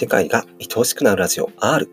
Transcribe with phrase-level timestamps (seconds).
[0.00, 1.90] 世界が愛おしくなるラジオ R。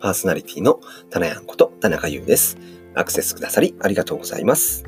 [0.00, 2.58] パーソナリティのタナヤンこと田中優です。
[2.94, 4.84] アクセスくださりありがとうございます。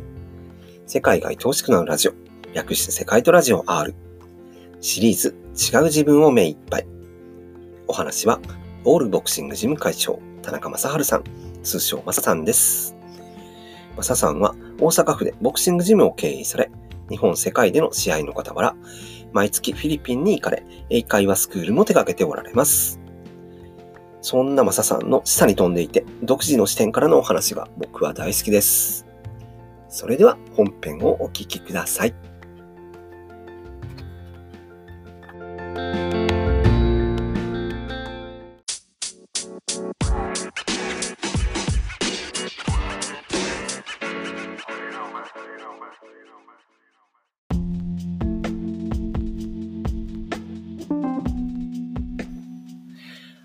[0.86, 2.12] 世界が愛おしくなるラジオ、
[2.52, 3.94] 略して世界とラジオ R。
[4.82, 6.86] シリーズ、違う自分を目いっぱい。
[7.88, 8.40] お話は、
[8.84, 11.24] オールボクシングジム会長、田中正治さん、
[11.62, 12.94] 通称マサさんです。
[13.96, 16.70] マサさんは大阪府でボクシングジムを経営され、
[17.08, 18.76] 日本世界での試合の傍ら、
[19.32, 23.00] 毎月フィリピンに行かれ、英会話スクールも手掛けておられます。
[24.20, 29.06] そんなマサさんの示唆に飛んでいて、独自の視点からのお話が僕は大好きです。
[29.88, 32.31] それでは本編をお聴きください。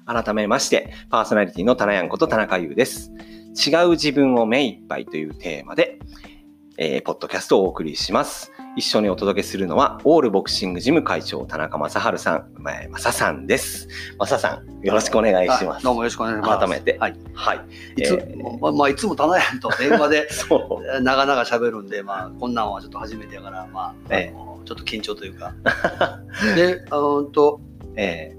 [0.07, 3.11] 改めまして、パーソナリティのタナヤンこと田中優です。
[3.67, 5.99] 違う自分を目いっぱいというテーマで、
[6.77, 8.53] えーポッドキャストをお送りします。
[8.77, 13.89] 一緒にお届けするのは、オールボクシングジム会長、田中正治さん、まあまささんです。
[14.17, 15.83] まささん、よろしくお願いします。
[15.83, 16.59] どうもよろしくお願いします。
[16.59, 16.97] 改めて。
[16.99, 17.15] はい。
[17.33, 17.59] はい。
[17.97, 21.01] いつ、えーまあ、まあ、いつも棚やんと電話で そう。
[21.01, 25.53] 長々喋るんで、まあ、こんなんはちょっと初めてやから、まあ、ええあのちょっと緊張というか。
[26.55, 27.59] で、あのうんと、
[27.97, 28.37] え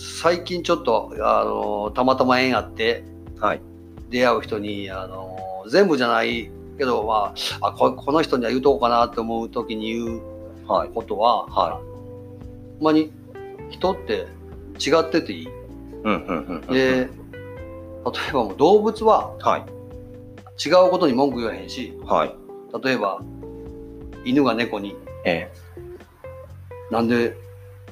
[0.00, 3.60] 最近ちょっと、あの、たまたま縁あって、ーはい。
[4.10, 10.22] 出会う人に、あの、全部じゃないけど、まあ、あここの人には言うとこうかなって思う時に言う
[10.68, 10.90] はい。
[10.94, 11.80] ことは、は
[12.78, 13.10] ほんまに
[13.70, 14.28] 人って
[14.78, 15.48] 違ってていい。
[16.04, 16.72] うん、うん、うんうん。
[16.72, 17.06] で、例
[18.28, 19.64] えばもう動物ははい。
[20.64, 22.34] 違うことに文句言わへんし、はい。
[22.84, 23.20] 例えば
[24.24, 25.50] 犬が猫にえ
[26.92, 27.36] 「なんで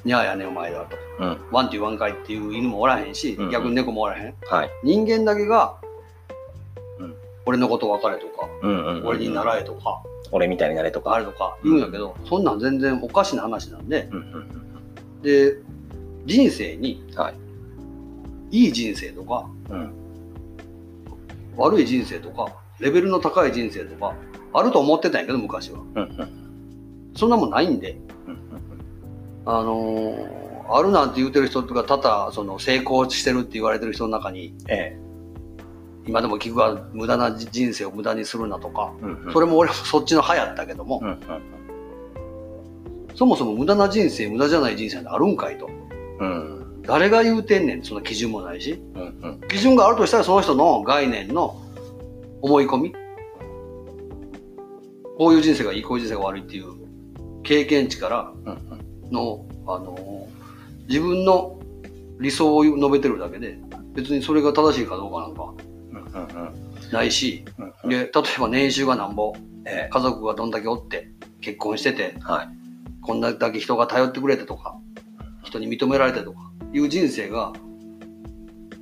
[0.03, 1.37] にゃーやねんお前だ」とーうん。
[1.51, 4.69] 「ワンって言わんかい」っていう犬もおらへんし、うんうん逆に猫もおらへんはい。
[4.83, 5.75] 人間だけが、
[6.99, 7.15] うん
[7.45, 9.07] 俺のこと分かれとか、うん、うんうん。
[9.07, 11.13] 俺に習えとか、俺みたいになれとか。
[11.13, 15.55] あれとか言うんやけど、そんなん全然おかしな話なんでうん、うん、うんで
[16.25, 17.19] 人生にうん。
[17.19, 17.33] はい。
[18.51, 19.93] いい人生とかうん。
[21.55, 22.47] 悪い人生とか
[22.79, 24.13] レベルの高い人生とか
[24.53, 27.11] あると思ってたんやけど昔はうん、うん。
[27.15, 28.06] そんなもんないんでうんうん
[29.49, 34.99] あのーあるなんて言うてる人とか多々その成功してるって言われてる人の中にえ
[36.05, 39.33] 今でも聞くが無駄な人生を無駄にするなとかーうんうん。
[39.33, 41.17] それも俺もそっちの派やったけども、うんうん
[43.15, 45.67] そもそも無駄な人生無駄じゃない人生ってあるんかいと。
[46.19, 46.81] うん。
[46.83, 48.79] 誰が言うてんねんその基準もないし。
[48.93, 49.47] うんうん。
[49.47, 51.59] 基準があるとしたらその人の概念の
[52.43, 52.93] 思い込み。
[55.17, 56.65] こういう人生がいいこういう人生が悪いっていう
[57.41, 60.37] 経験値からうんの、あのー
[60.87, 61.59] 自分の
[62.19, 63.59] 理想を述べてるだけで
[63.93, 66.53] 別にそれが正しいかどうかなんか
[66.93, 67.43] ないし
[67.83, 68.09] で例え
[68.39, 69.33] ば年収がなんぼ
[69.65, 71.09] え家族がどんだけおって
[71.41, 72.49] 結婚しててーはい。
[73.01, 74.77] こんだけ人が頼ってくれてとか
[75.43, 76.39] 人に認められてとか
[76.73, 77.51] いう人生が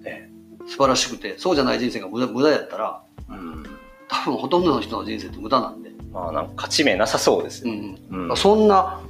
[0.05, 0.29] え
[0.67, 3.63] 素晴らしくてそうじゃない人生が無駄無駄やったらーうん。
[4.07, 7.73] 多分ほとんどの人の人生って無駄なんで、まあなんか勝ち目なさそうですよ。
[7.73, 8.29] うん。
[8.29, 8.37] うん。
[8.37, 9.01] そんな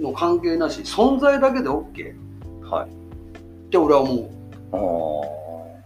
[0.00, 2.14] の関係なし存在だけで OK っ
[2.70, 3.70] はい。
[3.70, 4.30] て俺は思
[4.72, 5.76] お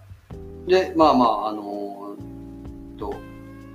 [0.66, 3.14] うでまあまああのーと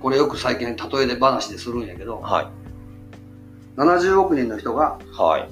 [0.00, 2.46] これよく最近例えで話でするんやけどーはい。
[3.76, 5.48] 70億人の人がはい。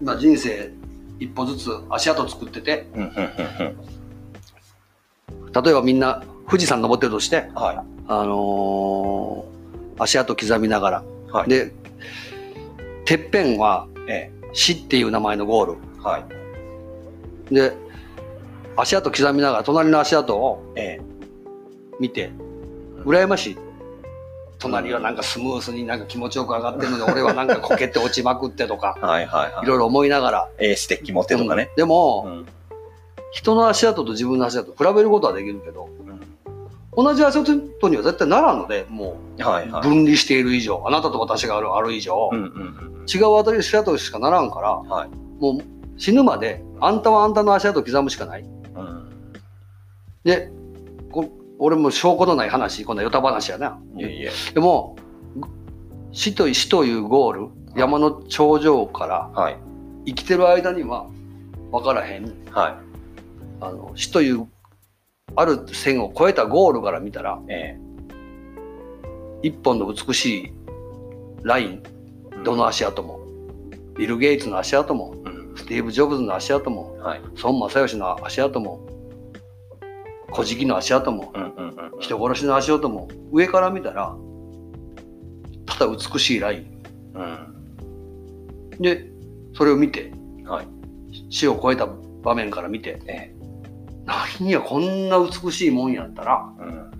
[0.00, 0.70] 今人生
[1.18, 3.76] 一歩ずつ足跡作っててうんうんうん
[5.52, 7.76] 例えばみんな富士山登ってるとしてうんはい。
[8.08, 9.50] あのー
[10.02, 11.48] 足跡刻みながら、はい。
[11.50, 11.72] で
[13.04, 15.72] てっぺんはえ死っていう名前のゴール。
[15.72, 16.18] ーは
[17.50, 17.54] い。
[17.54, 17.72] で
[18.76, 21.00] 足跡刻みながら隣の足跡をえ
[21.98, 22.30] 見て
[23.04, 23.56] 羨ましい。
[24.58, 29.64] 隣はなんかスムースになんか気持ちよく上がってるのに 俺はなんかこけて落ちまくってとかーはいはいはい。
[29.64, 30.48] いろいろ思いながら。
[30.58, 31.70] ええステッキ持ってとかね。
[31.70, 31.76] うん。
[31.76, 32.46] でも、うん。
[33.32, 35.88] 人の足跡と自分の足跡比べることはできるけど
[37.02, 39.82] 同じ足跡には絶対ならんのでもうはいはい。
[39.82, 42.46] 分離している以上あなたと私があるある以上、うんうんう
[42.86, 45.08] ん違う足跡しかならんからはい。
[45.40, 48.46] もう死ぬまであんたはあんたの足跡刻むしかないう
[48.82, 49.32] ん
[50.24, 50.50] で
[51.10, 54.30] こ俺も証拠のない話こんなヨタ話やないえいえ。
[54.54, 54.96] でも
[56.12, 59.56] 死と死というゴール山の頂上からはい
[60.06, 61.06] 生きてる間には
[61.72, 62.74] 分からへんはい。
[63.62, 64.46] あの死という
[65.36, 67.78] ある線を越えたゴールから見たらえ
[69.42, 70.52] 一本の美しい
[71.42, 71.82] ライン
[72.32, 73.20] えどの足跡も
[73.96, 77.20] ビル・ゲイツの足跡もうんスティーブ・ジョブズの足跡もはい。
[77.42, 78.86] 孫正義の足跡も
[80.32, 81.32] 古事記の足跡も。
[81.98, 84.14] 人殺しの足跡も上から見たら
[85.66, 86.82] ただ美しいライン
[87.14, 87.22] う
[88.78, 88.82] ん。
[88.82, 89.10] で
[89.54, 90.12] それを見て
[90.44, 90.66] はい。
[91.28, 91.86] 死を超えた
[92.22, 93.39] 場面から見てええ。
[94.06, 96.90] 何やこんな美しいもんやったらうん。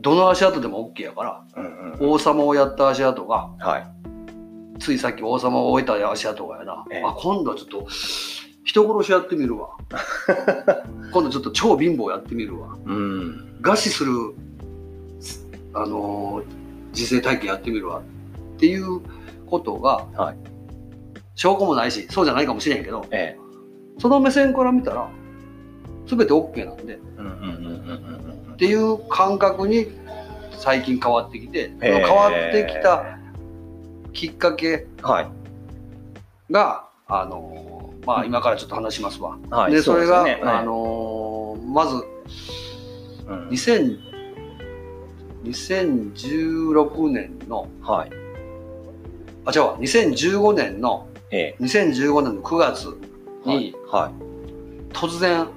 [0.00, 2.10] どの足跡でも OK やからうんうん。
[2.12, 3.86] 王様をやった足跡がはい。
[4.78, 7.86] ついさっき王様を終えた足跡がやな、ええあ今度はちょっと
[8.64, 9.70] 人殺しやってみるわ
[11.12, 13.58] 今度ちょっと超貧乏やってみるわうん。
[13.62, 14.12] 餓死する
[15.74, 16.44] あのー
[16.92, 18.02] 人生体験やってみるわっ
[18.58, 19.00] ていう
[19.46, 20.36] ことが、はい
[21.34, 23.45] 証拠もないしそうじゃないかもしれんけどええ。
[23.98, 25.08] その目線から見たら
[26.06, 29.88] 全て OK なんでっていう感覚に
[30.52, 33.18] 最近変わってきて、変わってきた
[34.12, 35.10] きっかけうん。
[35.10, 35.28] はい。
[36.50, 39.36] が、あのーまあ今からちょっと話しますわ。
[39.50, 39.72] はい。
[39.72, 41.96] で、それが、うですよねあのーまず
[43.26, 43.98] うん2000
[45.44, 48.10] 2016年の、はい。
[49.44, 51.62] あ、違うわ、2015年の、ええ。
[51.62, 52.96] 2015年の9月
[53.46, 54.92] に、はい。
[54.92, 55.50] 突然、思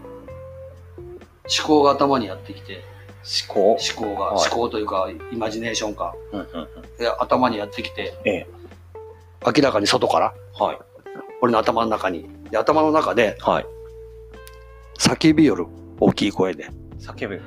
[1.65, 2.83] 考が頭にやってきて、
[3.47, 3.71] 思考？
[3.71, 6.67] 思考が、はい思考というか、イマジネーションか、うんうんうん。
[7.19, 8.47] 頭にやってきて、ええ。
[9.45, 10.79] 明らかに外から、はい。
[11.41, 13.65] 俺の頭の中に、で頭の中ではい。
[14.97, 15.65] 叫びよる、
[15.99, 16.67] 大きい声で、
[16.99, 17.41] 叫ぶ。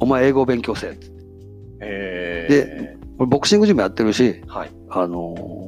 [0.00, 0.98] お前英語勉強せえ。
[1.80, 4.70] えで俺ボクシングジムやってるし、はい。
[4.90, 5.63] あのー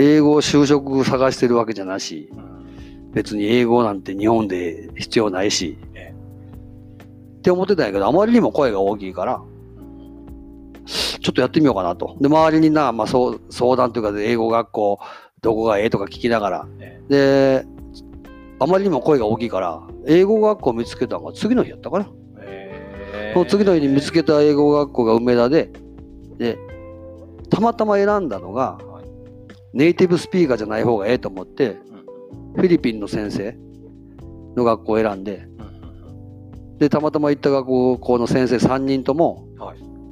[0.00, 3.12] 英語就職探してるわけじゃなし、うん。
[3.12, 6.14] 別に英語なんて日本で必要ないし、え
[7.38, 9.42] って思ってたんやけど、あまりにも声が大きいから、
[10.86, 12.16] ちょっとやってみようかなと。
[12.20, 14.98] で、周りにな、まあ、そう相談というか、英語学校、
[15.42, 17.66] どこがええとか聞きながら、えで、
[18.58, 22.08] あまりにも声が大きいから、英語学校見つけたのが次の日やったかな。
[22.40, 23.32] え。
[23.34, 25.70] その次の日に見つけた英語学校が梅田で、
[26.38, 26.58] で、
[27.50, 28.89] たまたま選んだのが、はい
[29.72, 32.00] ネイティブスピーカーじゃない方がええと思って、うん
[32.54, 33.56] フィリピンの先生
[34.56, 35.62] の学校を選んで、う
[36.76, 39.46] んで、たまたま行った学校の先生3人とも。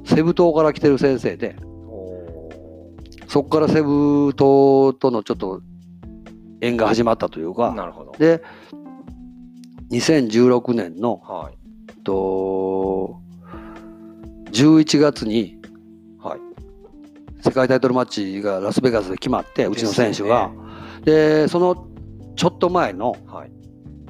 [0.05, 2.49] セブ島から来てる先生で、お
[3.27, 5.61] そこからセブ島とのちょっと
[6.61, 8.11] 縁が始まったというーか、なるほど。
[8.17, 8.41] で、
[9.91, 12.03] 2016年の、はい。
[12.03, 13.19] と、
[14.51, 15.58] 11月にはい。
[17.41, 20.51] 世界タイトルマッチがラスベガスで決まって、うちの選手が。
[21.03, 21.87] で、その
[22.35, 23.51] ちょっと前のはい。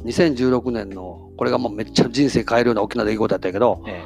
[0.05, 4.01] 2016年の、これがもうめっちゃ人生変えるような大きな出来事だったけど、え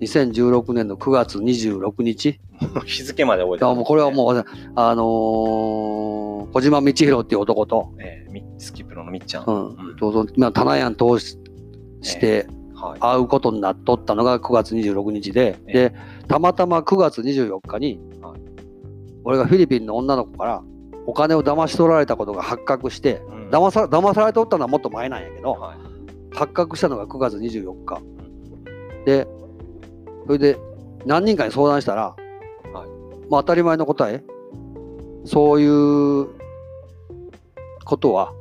[0.00, 2.40] 2016年の9月26日、え。
[2.86, 4.44] 日付まで覚えてあもうこれはもう、
[4.74, 6.16] あのー
[6.52, 8.02] 小島道弘っていう男と、う。
[8.02, 8.32] ええ。
[8.32, 9.44] みスキプロのみっちゃん。
[9.46, 11.38] うんうんどうぞまあ、棚屋通し
[12.02, 12.55] してはい。
[13.00, 15.94] 会うことになっとったのが9月26日で、えで、
[16.28, 18.40] たまたま9月24日に、はい。
[19.24, 20.62] 俺がフィリピンの女の子から
[21.06, 23.50] お金を騙し取られたことが発覚して、うん。
[23.50, 25.78] 騙さ騙されとったのはもっと前なんやけど、はい。
[26.34, 27.96] 発覚したのが9月24日。
[27.96, 29.04] うん。
[29.04, 29.26] で、
[30.26, 30.58] それで
[31.06, 32.14] 何人かに相談したら、
[32.72, 33.30] はい。
[33.30, 34.22] まあ当たり前の答え、
[35.24, 36.28] そういう
[37.84, 38.32] ことは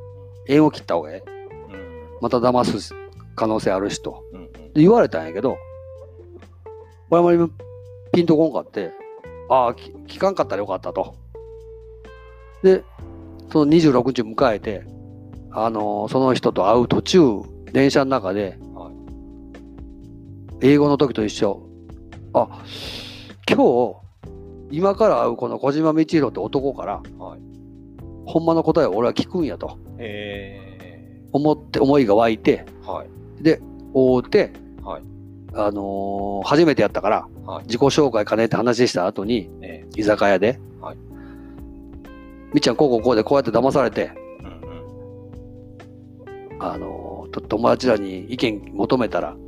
[0.48, 1.32] 縁を切った方がええ。
[1.72, 2.18] うん。
[2.22, 3.05] また騙す
[3.36, 4.24] 可能性あるしと。
[4.34, 5.58] うんうんで言われたんやけど、
[7.10, 7.52] 俺あまり
[8.12, 8.92] ピンとこんかって、
[9.50, 11.16] ああ、き聞かんかったらよかったと。
[12.62, 12.84] で、
[13.54, 14.84] その26日を迎えて、
[15.52, 17.20] あのーその人と会う途中、
[17.72, 18.96] 電車の中で、はい
[20.62, 21.62] 英語の時と一緒。
[22.34, 22.64] あ、
[23.50, 23.96] 今日、
[24.72, 27.40] 今から会うこの小島道弘って男から、はい
[28.26, 32.88] ほんまの答えを俺は聞くんやとえ思って、思いが湧いて、え。
[32.90, 33.08] はい。
[33.46, 33.62] で、
[33.94, 34.52] 会うて、
[34.84, 35.04] はい。
[35.54, 37.66] あのー初めてやったから、はい。
[37.66, 40.98] 自己紹介かねって話した後に、え居酒屋で、はい
[42.54, 44.16] みっちゃんこうこうこうでこうやって騙されて、え。
[46.56, 49.40] うんあのーと友達らに意見求めたら、うん。
[49.40, 49.48] うん。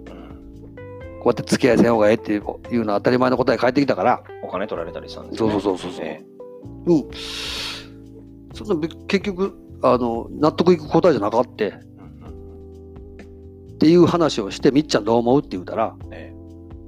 [1.21, 5.53] こうやって付き合いせん方がええっていういうのは当たり前の答え返ってきたから、お金取られたりしたんですそうね。
[5.53, 6.05] そうそうそうそう。
[6.05, 6.23] え
[6.85, 7.09] うん。
[8.53, 11.86] そんなべ結局、あの、納得いく答えじゃなかって、
[13.77, 15.39] っていう話をして、みっちゃんどう思う？
[15.39, 16.09] って言うたら、うん。
[16.11, 16.33] え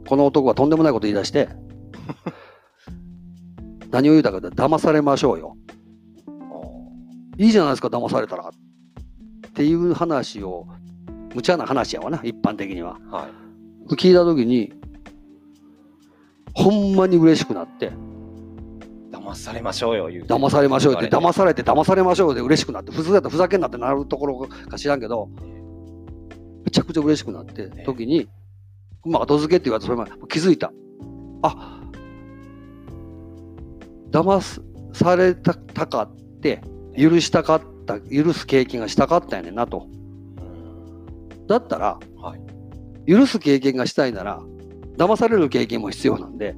[0.08, 1.50] この男はとんでもないこと言い出して、
[3.92, 5.56] 何を言うたかというと騙されましょうよ。
[7.38, 8.50] いいじゃないですか、騙されたら。
[8.50, 10.66] っていう話を、
[11.36, 12.98] 無茶な話やわな、一般的には。
[13.00, 13.28] ーは
[13.92, 13.94] い。
[13.94, 14.74] 聞いたときに、
[16.56, 17.92] ほんまに嬉しくなって、
[19.12, 25.30] 騙騙されましょうよ、言うて騙されましょうって、騙されて騙されましょうで嬉しくなって、普通だふざけんなってなるところか知らんけど、
[26.66, 28.30] めちゃくちゃ嬉しくなって、え時に、
[29.06, 30.72] まあ、後付けって言われて、それも気づいた。
[31.42, 31.82] あ
[34.12, 34.62] 騙す
[34.94, 36.62] されたたかって、
[36.98, 39.88] 許したかった、許す経験がしたかったんやねんなと。
[39.92, 40.00] うん
[41.48, 42.50] だったら、はい
[43.10, 44.40] 許す経験がしたいなら、
[44.98, 46.56] 騙される経験も必要なんで、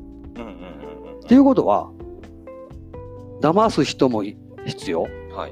[1.23, 1.89] っていうことは、
[3.41, 5.03] 騙す人も必要
[5.33, 5.51] はい。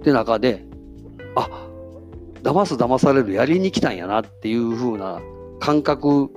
[0.00, 0.66] って中で、
[1.36, 1.48] あ
[2.44, 5.20] 騙す騙されるやりに来たんやなっていう風な
[5.60, 6.30] 感覚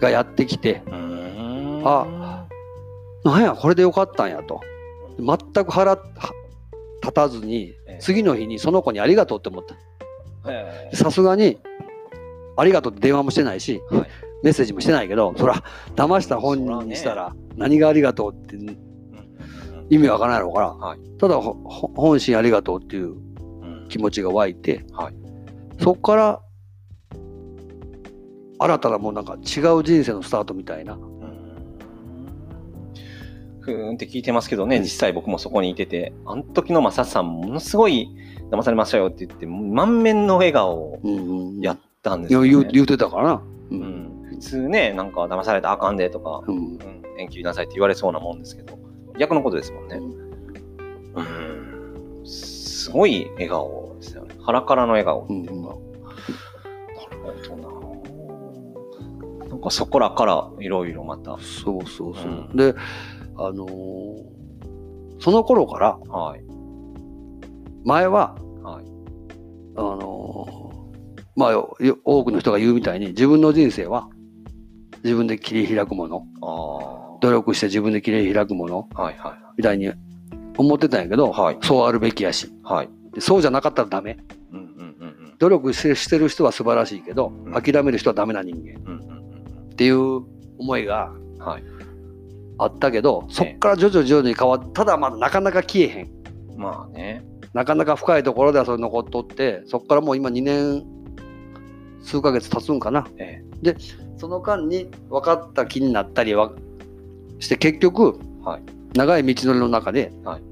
[0.00, 0.82] がやってきて、
[1.84, 2.46] あ
[3.24, 4.60] なんや、これでよかったんやと。
[5.18, 6.02] 全く腹は
[7.02, 9.74] 立たずにええ、次の日にその子にありがとうって思った。
[10.52, 11.58] へさすがに、
[12.56, 14.08] ありがとうって電話もしてないし、ーはい。
[14.44, 15.64] メッセージもしてないけど、そら、
[15.96, 18.56] 騙した本人にしたら、何がありがとうって
[19.90, 20.66] 意味わからないのかな。
[20.68, 20.98] はい。
[21.18, 23.16] ただ、本心ありがとうっていう
[23.88, 25.14] 気持ちが湧いて、はい。
[25.80, 26.42] そこから、
[28.60, 30.98] 新たなもうなんか違う人生のスタートみたいな。
[33.60, 34.82] ふーんって聞いてますけどね、うん。
[34.82, 38.08] 実際僕もそこにいてて、あの時のマサさん、ものすごい
[38.50, 41.60] 騙されましたよって言って、満面の笑顔をうんうんうん。
[41.60, 42.48] やったんですよ、ね。
[42.48, 43.42] 言う言うてたからな。
[43.70, 43.80] ううん。
[43.80, 46.56] ん、普通ね、なんか騙されたらあかんでとか、うん。
[46.56, 46.78] うん、
[47.18, 48.78] 縁切りなさいって言われそうなもんですけど、
[49.18, 49.96] 逆のことですもんね。
[51.14, 51.24] うん、
[52.88, 54.34] すごい笑顔ですよね。
[54.42, 55.52] 腹からの笑顔っていうか。
[55.52, 55.68] うんな
[57.32, 57.62] るほど
[59.44, 59.48] な。
[59.48, 61.36] なんかそこらからいろいろまた。
[61.38, 62.24] そうそうそう。
[62.24, 62.74] うんで、
[63.36, 64.38] あのー
[65.20, 66.42] その頃から、はい。
[67.84, 68.84] 前は、はい。
[69.76, 71.58] あのーまあ
[72.04, 74.08] 多くの人が言うみたいに、自分の人生は
[75.04, 76.24] 自分で切り開くもの。
[77.20, 79.32] 努力して自分で切り開くもの、はいはい。
[79.58, 79.90] みたいに
[80.58, 82.52] 思ってたんやけど、はいそうあるべきやし。
[82.62, 82.90] はい。
[83.14, 84.18] でそうじゃなかったらダメ。
[84.52, 84.66] うんうん
[85.00, 89.00] うん努力してる人は素晴らしいけど、うん諦める人はダメな人間うん。
[89.00, 89.18] うんうん
[89.72, 90.22] っていう
[90.58, 91.38] 思いがうん。
[91.38, 91.62] はい。
[92.58, 96.10] あったけど、そっから徐々に徐々に変わって、ただまだなかなか消えへん。
[96.56, 97.24] まあね。
[97.54, 100.84] なかなか深いところではそれ残っとって、そっからもう今2年
[102.02, 103.06] 数ヶ月経つんかな。
[103.18, 103.42] え
[104.16, 106.50] その間に分かった気になったりは
[107.38, 108.62] して、結局、はい
[108.94, 110.42] 長い道のりの中で、はい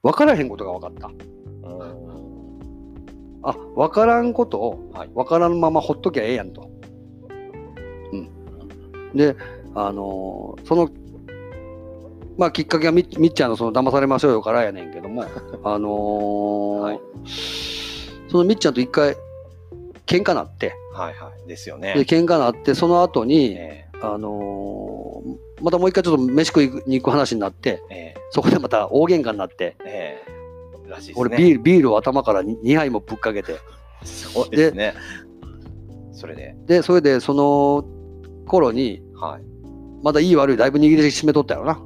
[0.00, 1.10] 分からへんことが分かった。
[3.42, 6.70] あ、分からんことをはい分からんままほっときゃええやんと。
[8.12, 8.30] うん。
[9.14, 9.36] で、
[9.74, 10.88] あのーその、
[12.38, 15.24] まあきっかけはみみっちゃんのその騙されましょうよからやねんけども、
[15.64, 17.00] あのーはい
[18.30, 19.16] そのみっちゃんと一回
[20.06, 21.48] 喧嘩なって、はいはい。
[21.48, 22.00] ですよで、ね。
[22.02, 27.94] 喧嘩なって、その後に、えあのーまたもう一回ちょっと飯食いに行く話になって、え。
[27.94, 30.22] えそこでまた大喧嘩になって、え。
[30.26, 30.32] え
[30.86, 30.88] え。
[30.90, 31.14] らしいね。
[31.16, 33.56] 俺ビール、ビールを頭から2杯もぶっかけて、
[34.04, 34.94] そうですね。
[36.12, 36.54] それで。
[36.66, 37.84] で、それでその
[38.46, 39.42] 頃に、はい。
[40.02, 41.80] まだいい悪いだいぶ握りしめとったよな。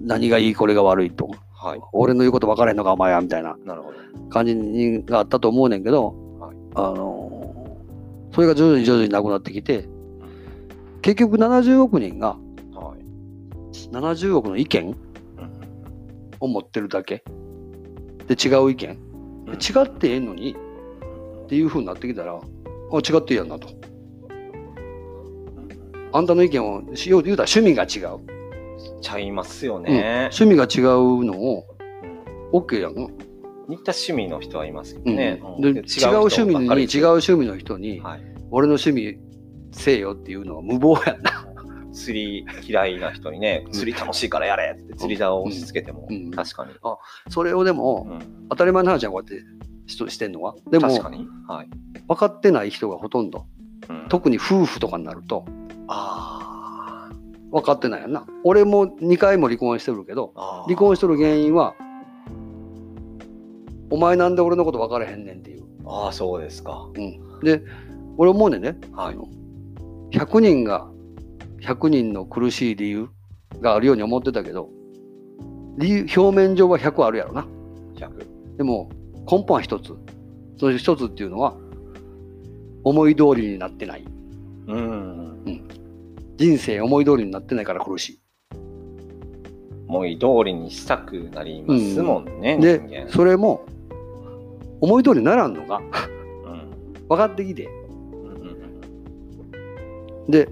[0.00, 1.30] 何がいいこれが悪いと。
[1.54, 1.80] はい。
[1.92, 3.56] 俺の言うこと分からへんのかお前はみたいな。
[4.30, 7.38] 感じにがあったと思うねんけど、はいあのー
[8.34, 9.88] それが徐々に徐々になくなってきて、
[11.02, 12.36] 結局70億人が
[12.74, 13.88] はい。
[13.90, 14.96] 70億の意見うん
[16.40, 17.24] を持ってるだけ。
[18.26, 18.98] で違う意見、
[19.46, 19.54] うん。
[19.54, 20.54] 違ってええのに
[21.44, 22.38] っていう風になってきたらあ
[22.96, 23.68] 違ってええやんなと。
[26.12, 28.20] あんたの意見をしようと言うたら趣味が違う、
[29.02, 29.82] ちゃいますようん。
[29.84, 30.30] ね。
[30.32, 31.64] 趣味が違うのを
[32.52, 33.02] うん OK やんな、
[33.68, 35.04] 似た趣味の人はいますけうん。
[35.04, 35.40] どね。
[35.60, 35.84] でうん違う
[36.30, 38.20] 趣味に違う趣味の人に、はい。
[38.50, 39.18] 俺の趣味
[39.72, 41.44] せえよっていうのは無謀やんな。
[41.92, 46.72] 釣り嫌いな人にね、釣り楽しいからやれって釣り竿を押し付けてもうん、確かに。
[47.28, 49.44] それをでも、うん当たり前の話じゃん、こうやって
[49.86, 50.54] ししてんのは。
[50.70, 51.26] でも確、かに。
[51.46, 51.68] はい。
[52.06, 53.46] 分かってない人がほとんど。
[53.88, 55.44] うん特に夫婦とかになると、
[55.86, 57.10] あ
[57.50, 58.26] 分かってないやんな。
[58.44, 60.32] 俺も2回も離婚してるけど。
[60.66, 61.74] 離婚しとる原因は、
[63.90, 65.64] お前なんで俺のこと分からへんねんっていう。
[65.86, 66.88] ああ、そうですか。
[67.42, 67.62] で、
[68.16, 68.76] 俺思うねんね。
[68.92, 69.28] はいあの
[70.10, 70.88] 100人が、
[71.60, 73.08] 100人の苦しい理由
[73.60, 74.70] があるように思ってたけど、
[75.76, 77.46] 理由、表面上は100あるやろな。
[77.96, 78.56] 100。
[78.56, 78.90] でも
[79.30, 79.94] 根本は一つ。
[80.56, 81.54] その一つっていうのは、
[82.84, 84.04] 思い通りになってない。
[84.66, 85.28] うん。
[86.36, 88.20] 人生思い通りになってないから苦し
[89.88, 92.60] 思い通りにしたくなりますもんね、い。
[92.60, 93.64] で人間。、それも、
[94.80, 95.84] 思い通りにならんのがうん
[97.08, 97.77] 分かってきて、うんうん
[100.28, 100.48] で、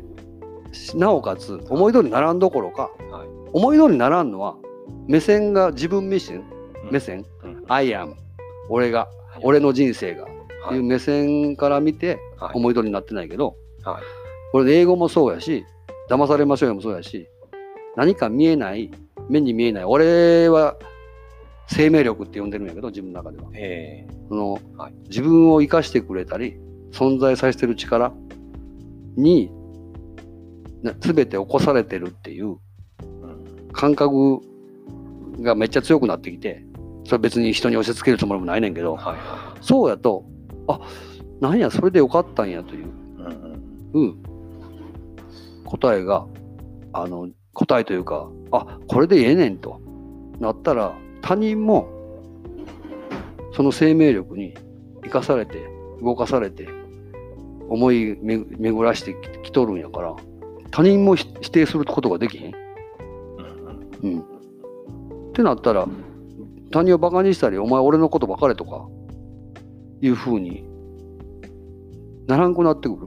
[0.94, 3.28] なおかつ思い通りにならんどころかはい。
[3.52, 4.56] 思い通りにならんのは
[5.06, 6.44] 目線が自分目線
[6.84, 6.92] うん。
[6.92, 7.64] 目線、うん。
[7.68, 8.14] I am
[8.68, 9.08] 俺が
[9.42, 10.76] 俺の人生が、はい。
[10.76, 12.50] いう目線から見てはい。
[12.54, 14.02] 思い通りになってないけど、はい。
[14.52, 15.64] これ英語もそうやし
[16.10, 17.28] 騙されましょうよもそうやし
[17.96, 18.90] 何か見えない
[19.28, 20.76] 目に見えない俺は
[21.68, 23.50] 生命力って呼んでるんやけど自分の中では。
[23.54, 24.06] え。
[24.28, 24.94] その、はい。
[25.08, 26.58] 自分を生かしてくれたり
[26.92, 28.12] 存在させてる力
[29.16, 29.65] にな
[30.82, 32.58] 全て起こされてるっていう
[33.72, 34.40] 感覚
[35.40, 36.64] がめっちゃ強くなってきて
[37.04, 40.24] それ別に人に押し付けるつもりもないねんけどはいはそうやと
[40.68, 40.80] あ
[41.40, 42.88] なんやそれでよかったんやという、い。
[42.88, 43.26] うん
[43.92, 44.02] うん。
[44.02, 44.22] うん、
[45.64, 46.26] 答えが
[46.92, 49.80] あの答えというかあこれでええねんと。
[50.40, 51.88] なったら他人も
[53.54, 54.54] その生命力に
[55.02, 55.66] 生かされて
[56.02, 56.68] 動かされて
[57.68, 60.14] 思いめ巡らしてききとるんやから
[60.70, 62.54] 他人もひ否定することができへん？
[64.02, 64.20] うんうんうん、
[65.30, 65.86] ってなったら
[66.70, 68.86] 他人をバカにしたりお前俺のことばかれとか
[70.00, 70.64] いうふうに
[72.26, 73.06] ならんくなってくる。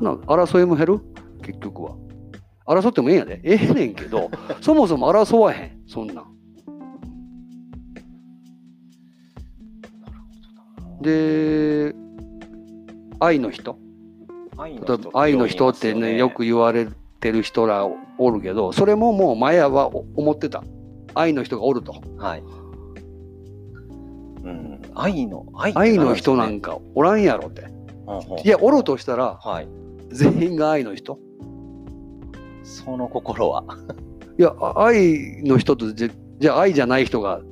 [0.00, 1.00] な争いも減る？
[1.42, 1.96] 結局は。
[2.66, 3.40] 争ってもええんやで。
[3.44, 6.34] ええねんけど、 そもそも争わへん、そんなん。
[11.00, 11.94] で、
[13.20, 13.78] 愛の人。
[14.56, 16.88] 愛例えば愛の人ってね、よく言われ
[17.20, 17.86] てる人ら
[18.18, 20.62] おるけど、それももう前は思ってた。
[21.14, 22.02] 愛の人がおると。
[22.18, 22.42] はい。
[24.44, 24.82] うん。
[24.94, 27.64] 愛の、愛って愛の人な何んかおらんやろって。
[28.44, 29.68] いや、おるとしたら、はい。
[30.10, 31.18] 全員が愛の人。
[32.62, 33.64] その心は。
[34.38, 36.08] いや、あ愛の人とじゃ、
[36.38, 37.44] じゃあ愛じゃない人が、うん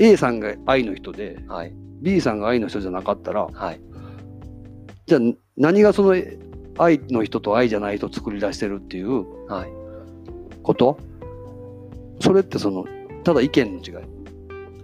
[0.00, 1.72] A さんが愛の人で、はい。
[2.02, 3.80] B さんが愛の人じゃなかったら、はい。
[5.06, 5.20] じゃあ
[5.56, 6.14] 何がその
[6.78, 9.70] 愛の人と愛じゃない人を作り出してるっていうはい。
[10.62, 10.98] こと？
[12.20, 12.86] それってその、
[13.22, 14.06] ただ意見の違い。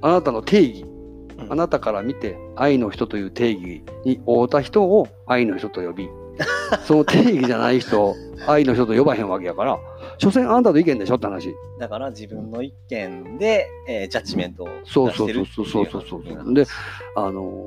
[0.02, 0.82] あなたの定義。
[0.82, 0.90] うん
[1.48, 6.08] あなたから見て愛の人という定義に合うた人を愛の人と呼び、
[6.86, 8.14] その定義じゃない人を
[8.46, 9.78] 愛の人と呼ばへんわけやから、
[10.18, 11.54] 所詮あなたの意見でしょって話。
[11.78, 16.54] だから自分の一見で、えージャッジメントを出そうそうしてるそうそうそうそうっていそう。
[16.54, 16.66] で、
[17.16, 17.66] あの、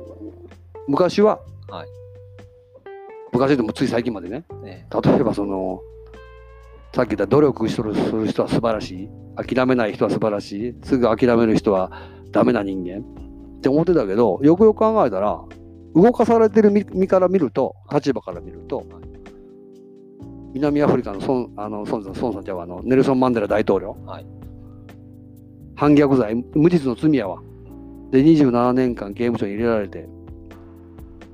[0.86, 1.88] 昔は、はい
[3.34, 5.80] 昔でもつい最近までね、ね例えばその、
[6.94, 9.10] さっき言った努力しとるする人は素晴らしい。
[9.36, 10.74] 諦めない人は素晴らしい。
[10.84, 11.90] すぐ諦める人は
[12.30, 15.42] ダメな人間って思ってたけど、よくよく考えたら、
[15.96, 18.84] 動かされてる身身から見ると、立場から見ると、
[20.52, 23.96] 南アフリカのソン、あの、ソンさん、ソンさんちゃあの、ネルソン・マンデラ大統領。
[24.06, 24.26] はい
[25.76, 27.42] 反逆罪、無実の罪やわ。
[28.12, 30.08] で、27年間刑務所に入れられて、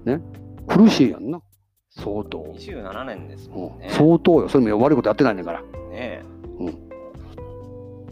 [0.07, 0.21] ね、
[0.67, 1.43] 苦しいやんな。
[1.91, 2.43] 相当。
[2.57, 3.89] 27年ですもんね。
[3.91, 4.49] 相当よ。
[4.49, 5.63] それも悪いことやってないんだから。
[5.91, 6.23] ね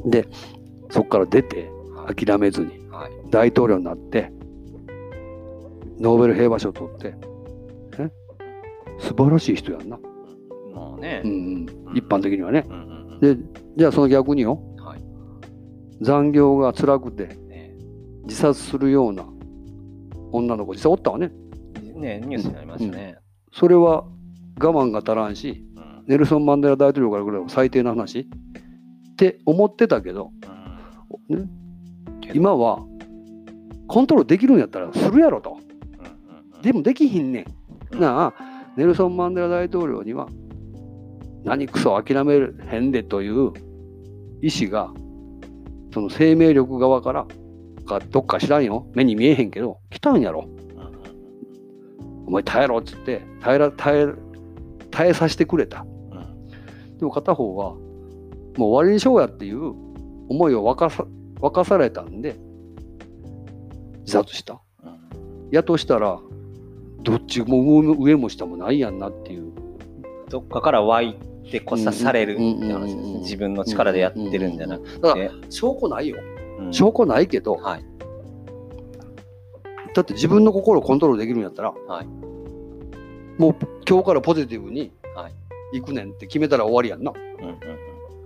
[0.05, 0.27] で、
[0.91, 3.13] そこから出て、はい諦めずに、はい。
[3.31, 4.33] 大統領になって、
[6.01, 8.11] ノーベル平和賞取って、ね、
[8.99, 9.99] 素晴らしい人やんな。
[10.75, 11.31] まあねうん。
[11.89, 12.65] うん、一般的にはね。
[12.67, 13.37] うんうんうんで、
[13.77, 15.03] じゃあその逆によ、はい。
[16.01, 17.75] 残業が辛くてね
[18.25, 19.25] 自殺するような
[20.31, 21.31] 女の子実際おったわね。
[21.97, 23.19] ねニュースになりましたね。
[23.53, 24.05] それは
[24.61, 30.31] 我慢が足らんし、うんネルソン・マンデラ大統領からぐらいは最低な話って思ってたけど、
[31.29, 31.47] うんね、
[32.33, 32.79] 今は
[33.89, 35.59] コントロールできるんやったらするやろと。
[36.63, 37.45] でもできひんね
[37.93, 38.01] うんん。
[38.01, 38.35] なあ、
[38.77, 40.29] ネルソン・マンデラ大統領には
[41.45, 43.53] 何クソ諦めへんでという
[44.43, 44.93] 意志が、
[45.93, 47.27] その生命力側から、
[47.87, 48.87] かどっか知らんよ。
[48.95, 50.49] 目に見えへんけど、来たんやろ。
[52.29, 54.07] お前耐えろっつって、耐えら、耐え、
[54.91, 55.87] 耐えさせてくれた。
[56.13, 59.73] うんでも片方は、もう終わりにしようやっていう
[60.29, 61.07] 思いを沸かさ
[61.41, 62.37] 沸かされたんで、
[64.01, 64.61] 自殺した。
[64.85, 64.99] うん
[65.51, 66.21] やとしたら、
[67.03, 67.63] どっちも
[67.99, 69.51] 上も下もないやんなっていう。
[70.29, 71.17] どっかから湧い
[71.51, 73.19] てこさされるって話ですね。
[73.21, 75.31] 自分の力でやってるんじゃなくて。
[75.49, 76.19] 証拠ないよ。
[76.61, 77.85] うん証拠ないけど、はい。
[79.95, 82.18] だって自分の心をコントロールできるんやったら、はい
[83.39, 83.57] もう
[83.89, 85.33] 今日からポジティブにはい
[85.79, 87.13] 行くねんって決めたら終わりやんな。
[87.13, 87.59] うんうんうん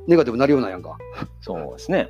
[0.04, 0.98] ネガティブになるようなんやんか。
[1.40, 2.08] そうですね。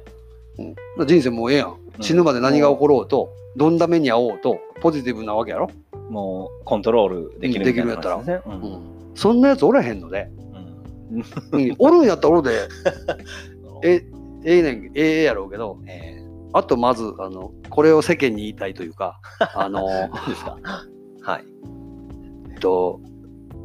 [0.97, 1.77] うん、人生もうええやん。
[2.01, 5.69] 死ぬまで何が起ころうと、どんな目に遭おうと、ポジティブなわけやろ。
[6.09, 8.41] もうコントロールできるみたいな話ですね。
[8.47, 10.31] ううんんそんなやつおらへんので、
[11.53, 12.69] うんうん、おるんやったらおるで、
[13.85, 14.07] え、
[14.45, 16.23] ええねん、ええやろうけど、え
[16.55, 19.21] あとまず、あの、これを世間に言いたいというか、
[19.55, 19.85] あの、
[21.23, 21.52] はい。
[22.63, 23.01] と、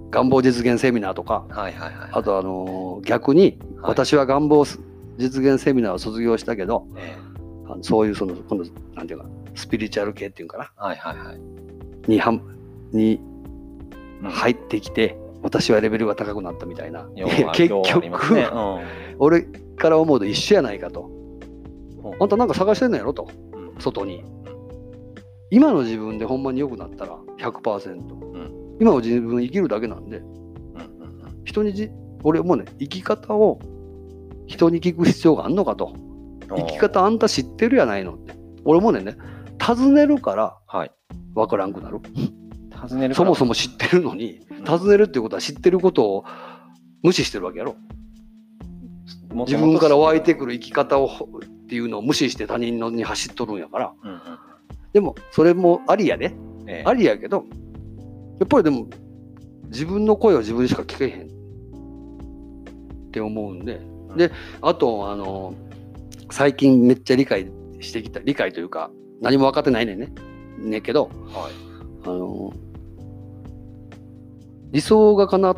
[0.09, 2.09] 願望実現セミナーとか、はいはいはい。
[2.11, 4.65] あとあのー逆に、はい私は願望
[5.17, 7.27] 実現セミナーを卒業したけど、ええ
[7.69, 11.39] あのそういうその、今度、なんていうか、スピリチュアル系っていうかな、はいはいはい。
[12.07, 12.41] にはん
[12.91, 13.19] に
[14.23, 17.07] うん入ってきて、私はレベルが高くなったみたいな。
[17.53, 18.49] 結局、ね
[19.19, 19.41] 俺
[19.77, 21.09] から思うと一緒やないかと。
[22.03, 24.23] うんあんたなんか探してんのやろと、うん外に。
[25.49, 28.26] 今の自分でほんまに良くなったら100%。
[28.79, 30.21] ん今の自分生きるだけなんで、
[31.45, 31.89] 人にじ、
[32.23, 33.59] 俺もうね、生き方を
[34.47, 35.93] 人に聞く必要があんのかと。
[35.95, 36.07] うん
[36.49, 38.33] 生き方あんた知ってるやないのって。
[38.63, 39.17] 俺もね、ね
[39.59, 40.91] 尋ねるからはい。
[41.35, 41.99] 分からんくなる。
[42.71, 46.25] 尋ねるそもそもも知ってるのに、うん尋ねるっていうことは知ってることを
[47.03, 47.75] 無視してるわけやろ。
[49.45, 53.93] 自分から湧いてくる生き方をっていうのを無視して他人のに走っとるんやから。
[54.01, 54.19] うんうん
[54.93, 56.33] でも、それもありやで。
[56.65, 57.45] ええありやけど、
[58.39, 58.87] やっぱりでも、
[59.65, 63.81] 自分の声は自分しか聞けへんって思うんで、
[64.15, 65.53] で、あと、あの、
[66.31, 70.13] 最近めっちゃ理解してきた、理解というか、何も分かってないねんね。
[70.59, 71.53] ねんけど、はい。
[72.03, 72.53] あの、
[74.71, 75.57] 理想が叶う、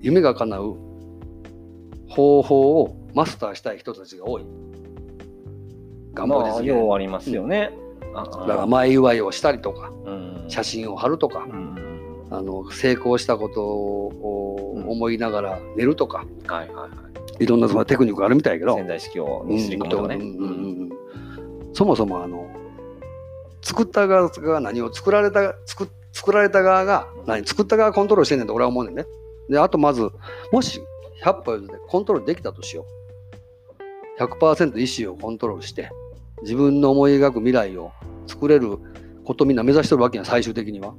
[0.00, 0.76] 夢が叶う
[2.08, 4.44] 方法をマスターしたい人たちが多い。
[6.14, 6.66] 願望まあ、実現。
[6.68, 7.70] ようありますよね。
[7.72, 10.44] あだから前祝いをしたりとか、うん。
[10.48, 12.26] 写真を貼るとかう、ん。
[12.30, 14.88] あの成功したことをうん。
[14.88, 16.88] 思いながら寝るとか、はいはいは
[17.40, 17.46] い。
[17.46, 20.16] ろんなそのテクニックがあるみたいやけど、潜在意識をにすり込むとかね。
[20.16, 20.90] うん。
[21.72, 22.48] そもそもあの
[23.62, 29.04] 作った側が何を作られた作作られた側が何作った側がコントロールしてんねんと俺は思うねんね。
[29.48, 30.10] であとまず
[30.52, 30.80] もし
[31.22, 32.84] 100歩譲ってコントロールできたとしよ
[34.18, 34.22] う。
[34.22, 35.90] 100%意思をコントロールして
[36.42, 37.92] 自分の思い描く未来を
[38.26, 38.78] 作れる
[39.24, 40.94] ことみんな目指してるわけやん最終的には。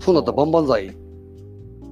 [0.00, 0.88] そうなったら万々歳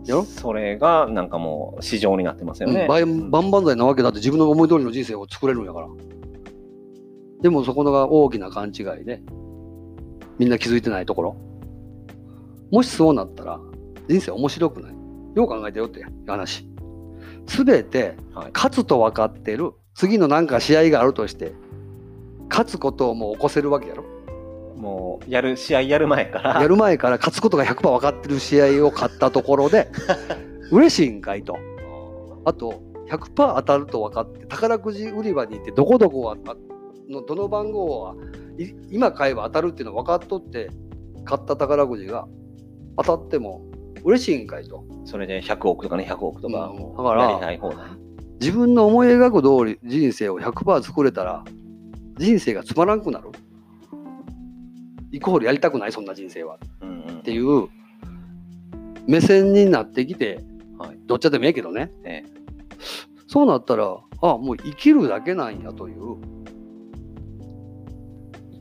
[0.04, 0.24] やろ？
[0.24, 2.82] それがなんかもう市場になってますよね。
[2.82, 5.88] うん、万万々歳なわけだって自分の思い通りの人生を作れるんやから。
[7.40, 9.22] でもそこが大きな勘違いで、
[10.38, 11.36] みんな気づいてないところ。
[12.70, 13.60] もしそうなったら、
[14.08, 14.94] 人生面白くない。
[15.34, 16.66] よう考えてよって話。
[17.46, 21.52] すべてはい勝つと分かってる、次のなんか試合があるとして、
[22.48, 24.04] 勝つことをもう起こせるわけやろ。
[24.76, 29.88] もうやる試合やる前からやる前から勝つことが100%分かってる試合を勝ったところで、
[30.70, 31.56] 嬉しいんかいと。
[32.44, 36.54] あと、100%当たると分かって、宝くじ売り場に行って、どこどこはあ
[37.10, 38.14] の、どの番号は
[38.58, 40.70] い今買えば当たるっていうの分かっとって、
[41.24, 42.26] 買った宝くじが
[42.98, 43.62] 当たっても
[44.04, 44.84] 嬉しいんかいと。
[45.04, 47.96] それで100億とかね100億とかうんもだから。
[48.40, 51.44] 自分の思い描く通り人生を100%作れたら、
[52.18, 53.30] 人生がつまらんくなる。
[55.12, 56.58] イコールやりたくない、そんな人生は。
[56.80, 57.68] うんうんっていう
[59.06, 60.44] 目線になってきて、
[60.78, 61.90] はいどっちでもええけどね。
[62.04, 62.22] え
[63.26, 66.16] そうなったら、あもう生きるだけなんやという、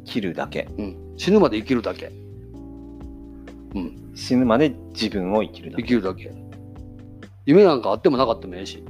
[0.05, 2.11] 生きるだけうん、死ぬまで生きるだけ。
[4.15, 5.83] 死ぬまで自分を生きるだけ。
[5.83, 6.31] 生きるだけ。
[7.45, 8.83] 夢なんかあってもなかったもええし。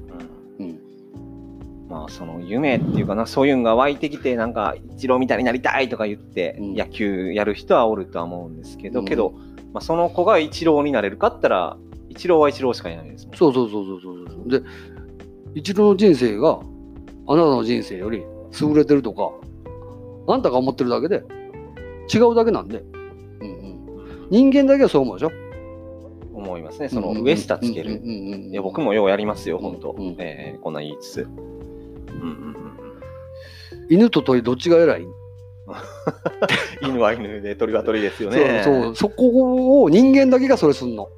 [1.94, 2.04] うんうん。
[2.04, 9.34] まあその夢っていうかなそういうのが湧いてきてなんか一郎みたいになりたいとか言ってうん野球やる人はおるとは思うんですけど、うんけど、
[9.74, 11.78] まあ、その子が一郎になれるかったら
[12.10, 13.38] 一郎は一郎しかいないですもん。
[13.38, 14.50] そうそうそうそうそうそう。
[14.50, 14.62] で、
[15.56, 16.60] 一度の人生が
[17.28, 18.24] あなたの人生より
[18.62, 19.32] 優れてるとか、
[20.28, 21.24] あんたが思ってるだけで
[22.14, 22.84] 違うだけなんで。
[23.40, 24.28] うんうん。
[24.30, 25.32] 人間だけはそう思うでしょ？
[26.36, 26.90] 思いますね。
[26.90, 28.02] その上下つける。
[28.62, 31.28] 僕もようやりますよ、本当、うんえーこんなん言いつつ。
[32.24, 32.74] うんうんうん
[33.90, 35.08] 犬と鳥どっちが偉い、う
[36.88, 38.62] ん、犬は犬で鳥は鳥ですよね。
[38.64, 41.10] そうそうそこを人間だけがそれすんの。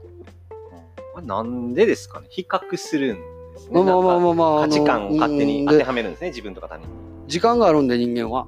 [1.15, 3.17] あなんでですかね比較するん
[3.53, 3.71] ですね。
[3.71, 6.93] まあまあまあまあ価値観を勝手に当てはめるんですね、自分とか他人に。
[7.27, 8.47] 時間があるんで人間は。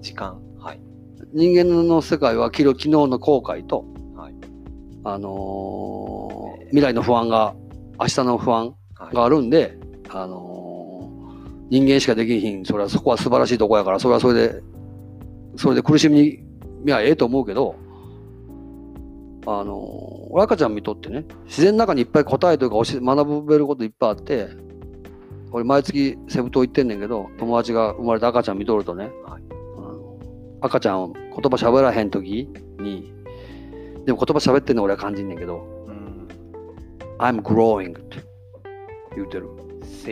[0.00, 0.40] 時間。
[0.58, 0.80] はい。
[1.32, 3.84] 人間の世界は昨日昨日の後悔と、
[4.16, 4.34] はい
[5.04, 7.54] あのー未来の不安が
[7.98, 10.67] 明日の不安はいがあるんで、あのー
[11.70, 12.64] 人間しかできひん。
[12.64, 14.62] それはそこは素晴らしいとこやからそれはそれで
[15.56, 16.40] それで苦しみにい
[16.86, 17.74] やええと思うけど
[19.46, 24.48] あのー俺赤ちゃん見とってね自然の中にいっぱい答えというか教え学べることいっぱいあって
[25.50, 29.42] 俺毎月セブ島行ってんねんけど友達が生まれた赤ちゃん見とるとね、はい。
[30.60, 33.12] 赤ちゃん言葉喋らへん時に
[34.04, 36.28] でも言葉喋ってんの俺は感じんねんけどうん
[37.18, 38.18] 「I'm growing」って
[39.16, 39.48] 言うてる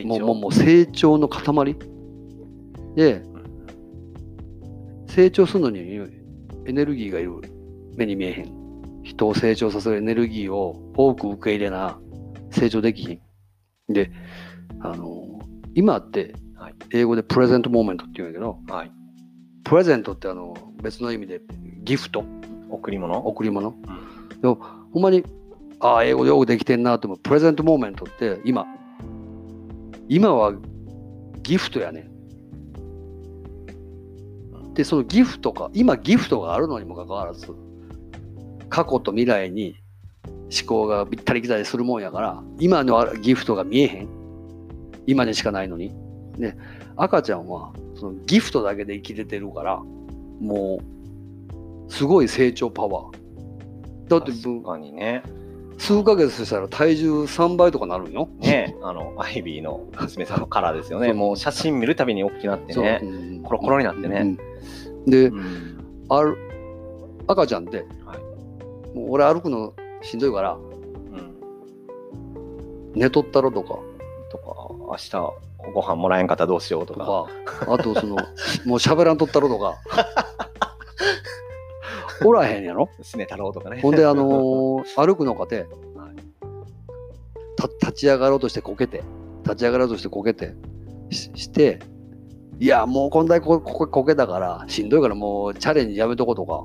[0.05, 1.77] もうもうもう成長の塊？
[2.95, 3.23] で
[5.09, 5.81] 成長するのに
[6.67, 7.41] エネルギーがいる
[7.97, 11.99] 目に見えへん人を成長させるエネルギーを多く受け入れな
[12.51, 13.93] 成長できひん。
[13.93, 14.11] で、
[14.81, 15.41] あの、
[15.75, 18.91] 今ってはい英語でプレゼントモーメントって言うんやけど、はい。
[19.65, 21.41] プレゼントってあの別の意味で
[21.85, 22.25] ギフト、
[22.71, 23.27] 贈り物？
[23.27, 23.71] 贈り物。
[23.71, 24.41] うん。
[24.41, 24.59] でも
[24.93, 25.25] ほんまに、
[25.81, 27.19] ああ、英語よくできてんなと思う。
[27.19, 28.67] プレゼントモーメントって今、
[30.09, 30.53] 今は
[31.43, 32.11] ギフトやね。
[34.75, 37.47] で、そのギフトか、今ギフトがあるのにもかかわらず、
[38.69, 39.77] 過去と未来に
[40.27, 44.09] 思考がぴったり来たりするもんやから、今のギフトが見えへん。
[45.07, 45.95] 今にしかないのに。
[46.37, 46.57] で、
[46.97, 49.77] 赤ちゃんはそのギフトだけで生きれてるから、
[50.41, 50.81] も
[51.89, 54.09] う、すごい成長パワー。
[54.09, 55.23] だって確かにね。
[55.79, 58.29] 数ヶ月したら体重3倍とかなるんよ。
[58.41, 61.13] ね、あの、アイビーの娘さんのカラーですよね。
[61.15, 63.01] もう写真見るたびに大きくなってね。
[63.03, 64.21] うんコロコロになってね。
[64.21, 65.79] うんで、うん。
[66.09, 66.37] ある
[67.29, 71.35] 赤ちゃんって、はいもう俺歩くのしんどいからうん。
[72.95, 73.79] 寝とったろとか
[74.31, 75.33] とか、明日
[75.75, 77.67] ご飯もらえんかったらどうしようととか。
[77.67, 78.25] かあとそのもう
[78.79, 79.77] 喋らんとったろとか
[82.25, 82.89] おらへんやろ？
[83.03, 83.81] すね太郎とかね。
[83.81, 85.67] ほんであのー 歩くのかて、
[87.83, 89.03] 立ち上がろうとしてこけて。
[89.45, 90.55] 立ち上がろうとしてこけて。
[91.11, 91.79] しして。
[92.59, 96.65] いやもうこんだけこここけたからしんどいからもうチャレンジやめとことか。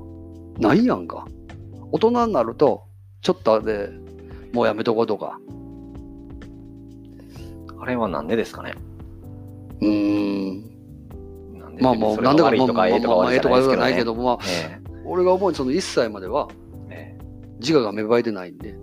[0.58, 1.26] ないやんか。
[1.92, 2.84] 大人になると
[3.20, 3.90] ちょっとで
[4.52, 5.38] もうやめとことか。
[7.78, 8.74] あれはなんでですかね？
[9.80, 11.58] うーん。
[11.58, 14.14] なんでまあもうなんでかまあ悪いとかええとかまあまあええとか悪いはないけど。
[14.14, 16.48] どまあえ俺が思うにその1歳までは
[16.90, 17.24] ええ
[17.60, 18.76] 自我が芽生えてないんでえ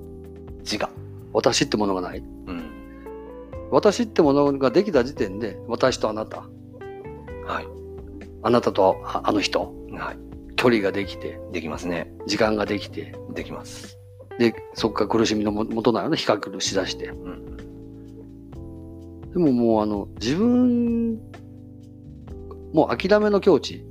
[0.59, 0.89] 自我。
[1.33, 2.63] 私ってものがないうん。
[3.71, 6.41] 私ってものができた時点で私とあなた
[7.45, 7.67] はい。
[8.41, 10.17] あなたとああの人はい。
[10.55, 12.11] 距離ができてできますね。
[12.25, 13.97] 時間ができてできます。
[14.37, 17.57] でそっから苦しみのも元なのね比較しだしてうん。
[19.31, 21.19] でももうあの自分
[22.73, 23.85] もう諦めの境地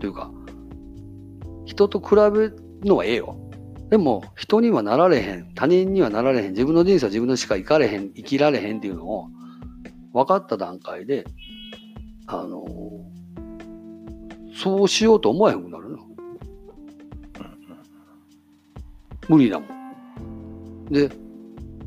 [0.00, 0.30] というか
[1.68, 3.36] 人と比べるのはええよ。
[3.90, 5.52] でも人にはなられへん。
[5.54, 6.52] 他人にはなられへん。
[6.52, 8.10] 自分の人生は自分のしか生かれへん。
[8.14, 9.26] 生きられへんっていうのを
[10.14, 11.26] 分かった段階で
[12.26, 12.64] あの
[14.54, 15.98] そうしようと思わへんくなるの。
[19.28, 20.86] 無理だもん。
[20.86, 21.10] で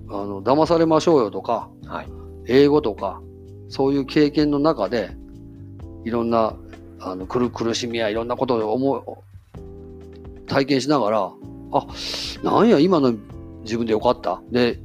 [0.09, 2.07] あの騙されましょうよとかはい。
[2.45, 3.19] 英語とか
[3.67, 5.09] そういう経験の中で
[6.05, 6.55] いろんな
[6.99, 9.30] あの苦苦しみやいろんなことを思う
[10.51, 11.31] 体験しながら
[11.71, 11.87] あ
[12.43, 13.13] なんや今の
[13.61, 14.79] 自分でよかったで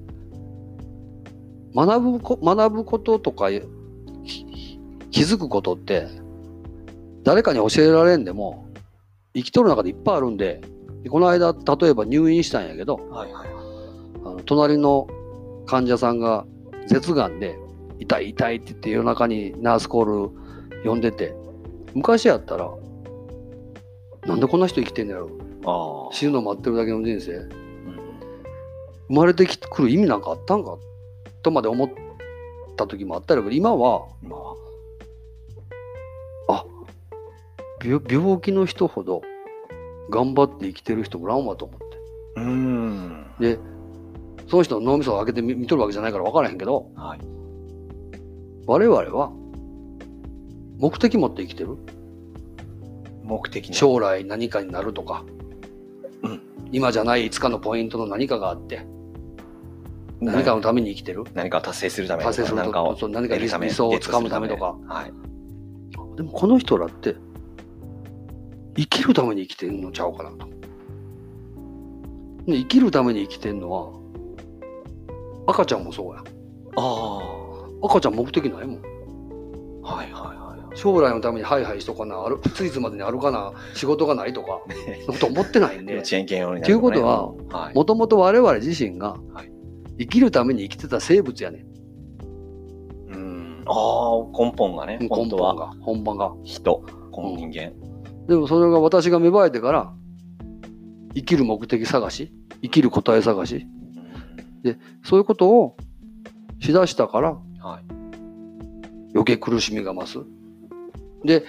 [1.74, 3.62] 学ぶこ学ぶこととかき
[5.10, 6.06] 気づくことって
[7.24, 8.68] 誰かに教えられんでも
[9.34, 10.60] 生きとる中でいっぱいあるんで
[11.02, 13.48] でこの間例えば入院したんやけどはいはい。
[14.24, 15.08] あの隣の
[15.66, 16.46] 患者さんが
[16.86, 17.58] 舌がんで
[17.98, 21.34] 痛い痛いって言って夜中にナースコール呼んでて
[21.94, 22.70] 昔やったら
[24.26, 25.45] なんでこんな人生きてんのやろ。
[26.12, 27.50] 死ぬの待ってるだけの人生うん
[29.08, 30.78] 生まれてきてくる意味なんかあったんか
[31.42, 31.90] とまで思っ
[32.76, 34.54] た時もあったけど今は今は。
[37.84, 39.22] 病病気の人ほど
[40.10, 41.84] 頑張って生きてる人おらんわと思って
[42.36, 43.26] うーん。
[43.38, 43.58] で
[44.48, 47.20] その人の脳みそを開けて見見とるわけじゃないから分からへんけどはい。
[48.66, 49.30] 我々は
[50.78, 51.76] 目的持って生きてる？
[53.22, 53.74] 目的ね。
[53.74, 55.35] 将来何かになるとか、うん
[56.72, 58.86] 今じゃないいつかのポイントの何かがあって
[60.20, 61.24] 何かのために生きてる？
[61.34, 64.76] 何かを達成するため達成する何かを何か理想をつかむためとか。
[64.86, 65.12] はい。
[66.16, 67.16] でもこの人らって
[68.76, 70.46] 生きるために生きてんのちゃうかなと。
[72.46, 73.92] で生きるために生きてんのは
[75.46, 76.22] 赤ちゃんもそうや。
[76.76, 77.22] あ
[77.82, 78.82] 赤ちゃん目的ないもん。
[79.82, 80.35] はいはい。
[80.76, 87.74] 将来のためにハイハイしとかなあるついつまでにあるかな仕事がないとかそんなこと思ってないんで幼稚園系用になということははい。
[87.74, 89.50] もともと我々自身がはい
[89.98, 91.66] 生きるために生きてた生物やねん
[93.08, 93.64] うん。
[93.66, 97.72] ああ、根本がね、根本当は本が本番が人、人間。
[98.28, 99.94] でもそれが私が芽生えてから
[101.14, 103.66] 生きる目的探し生きる答え探し
[104.64, 105.76] うんそういうことを
[106.60, 107.84] しだしたからはい。
[109.14, 110.35] 余計苦しみが増す。
[111.26, 111.44] で、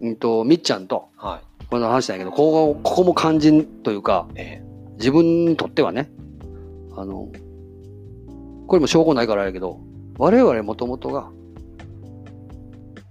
[0.00, 1.66] うんと、みっちゃんとはい。
[1.70, 4.62] この話なんやけど、ここここも肝心というか、え
[4.98, 6.10] 自分にとってはね、
[6.96, 7.28] あの、
[8.66, 9.80] これも証拠ないからやけど、
[10.18, 11.30] 我々もともとが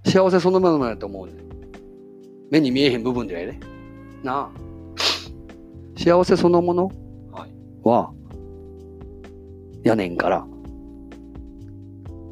[0.04, 1.36] 幸せそのものやと思うねん
[2.50, 3.58] 目に見えへん部分でやね。
[4.22, 4.62] なあ。
[5.96, 6.90] 幸せそのもの
[7.82, 8.12] は、
[9.82, 10.46] やねんから、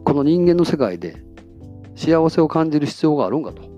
[0.05, 1.23] この人間の世界で
[1.97, 3.70] 幸せを感じる必要があるんかと。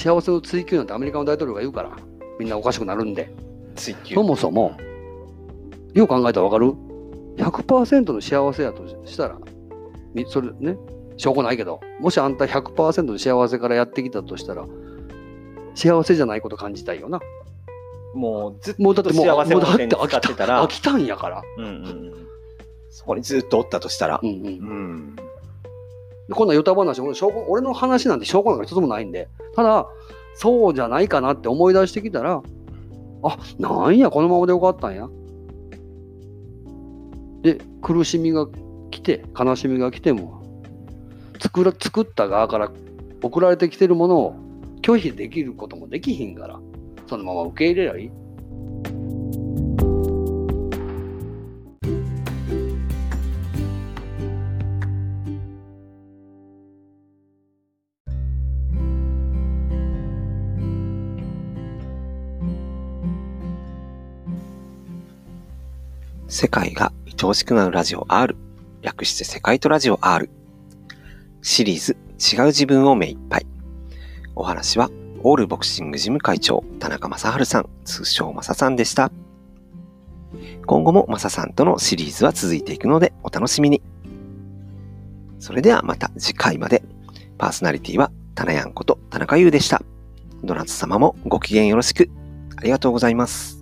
[0.00, 1.90] 幸せの追求なんてアメリカの大統領が言うから、
[2.38, 3.30] みんなおかしくなるんで。
[3.76, 4.76] 追求そもそも、
[5.92, 6.72] よう考えたらわかる
[7.36, 9.38] ?100% の幸せやとしたら、
[10.14, 10.78] みそれね、
[11.18, 14.64] 証拠ないけど、もしあんた100%の幸せからやってきたとしたら、
[15.74, 17.20] 幸せじゃないこと感じたいよな。
[18.14, 21.42] もうずっもうだってもう、幸せを手に使て飽きた、ってたら飽、きたんやから。
[21.58, 22.20] うんうんうん
[22.92, 24.46] そこにずっとおったとしたらう、んうん。
[24.46, 25.16] うん。
[26.30, 29.84] でこんなヨタ話、俺証拠俺の話なんて証拠なんか一つもないんで、ただ、
[30.36, 32.40] そうじゃないかなって思い出してきたら、
[33.24, 35.08] あ、なんや、このままでよかったんや。
[37.42, 38.46] で、苦しみが
[38.92, 40.40] 来て、悲しみが来ても、
[41.40, 42.70] 作ら作った側から
[43.24, 44.36] 送られてきてるものを
[44.82, 46.60] 拒否できることもできひんから、
[47.08, 48.10] そのまま受け入れりゃいい。
[66.40, 68.34] 世界が愛おしくなるラジオ R。
[68.80, 70.30] 略して世界とラジオ R。
[71.42, 71.98] シリーズ
[72.34, 73.46] 違う自分を目いっぱい。
[74.34, 74.88] お話は、
[75.22, 79.12] オールボクシング事務会長、田中正治さん、通称正さんでした。
[80.64, 83.82] 今後も正さんとのシリーズは続いていくので、お楽しみに。
[85.40, 86.82] それではまた次回まで。
[87.36, 89.82] パーソナリティは、タナヤンこと田中優でした。
[90.42, 92.08] どなた様もご機嫌よろしく。
[92.56, 93.59] ありがとうございます。